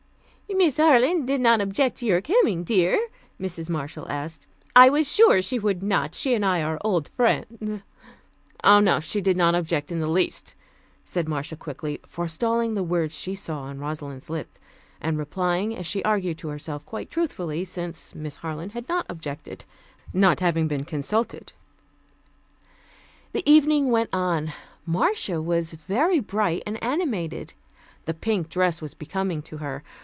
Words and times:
"Miss 0.53 0.75
Harland 0.75 1.27
did 1.27 1.39
not 1.39 1.61
object 1.61 1.95
to 1.99 2.05
your 2.05 2.19
coming, 2.21 2.65
dear?" 2.65 2.99
Mrs. 3.39 3.69
Marshall 3.69 4.05
asked. 4.09 4.47
"I 4.75 4.89
was 4.89 5.09
sure 5.09 5.41
she 5.41 5.57
would 5.57 5.81
not, 5.81 6.13
she 6.13 6.33
and 6.33 6.45
I 6.45 6.61
are 6.61 6.77
old 6.83 7.07
friends" 7.15 7.81
"Oh, 8.63 8.81
no, 8.81 8.99
she 8.99 9.21
did 9.21 9.37
not 9.37 9.55
object 9.55 9.93
in 9.93 10.01
the 10.01 10.09
least," 10.09 10.53
said 11.05 11.29
Marcia 11.29 11.55
quickly, 11.55 12.01
forestalling 12.05 12.73
the 12.73 12.83
words 12.83 13.17
she 13.17 13.33
saw 13.33 13.61
on 13.61 13.79
Rosalind's 13.79 14.29
lips, 14.29 14.59
and 14.99 15.17
replying, 15.17 15.73
as 15.73 15.87
she 15.87 16.03
argued 16.03 16.37
to 16.39 16.49
herself, 16.49 16.85
quite 16.85 17.09
truthfully, 17.09 17.63
since 17.63 18.13
Miss 18.13 18.35
Harland 18.35 18.73
had 18.73 18.89
not 18.89 19.05
objected, 19.07 19.63
not 20.13 20.41
having 20.41 20.67
been 20.67 20.83
consulted. 20.83 21.53
The 23.31 23.49
evening 23.49 23.89
went 23.89 24.09
on. 24.11 24.51
Marcia 24.85 25.41
was 25.41 25.71
very 25.75 26.19
bright 26.19 26.61
and 26.67 26.81
animated. 26.83 27.53
The 28.03 28.13
pink 28.13 28.49
dress 28.49 28.81
was 28.81 28.93
becoming 28.93 29.41
to 29.43 29.57
her. 29.57 29.81